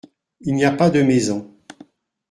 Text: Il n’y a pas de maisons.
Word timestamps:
Il 0.39 0.55
n’y 0.55 0.65
a 0.65 0.71
pas 0.71 0.89
de 0.89 1.03
maisons. 1.03 1.53